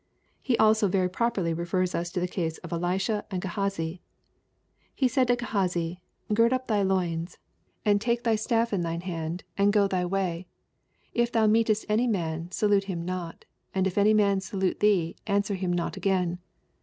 [0.41, 4.01] He also very properly refers us to the case of Elisha and Gehazi:
[4.47, 6.01] *' He said to Gehazi,
[6.33, 7.37] gird up thy loins,
[7.85, 8.33] and take thy LtJKE^ CHAP.
[8.33, 8.51] X.
[8.51, 10.47] 851 Staff in thine hand, and go thy way;
[11.13, 13.45] if thou meet any man, salute him not)
[13.75, 16.39] and if any man salute thee answer him not again."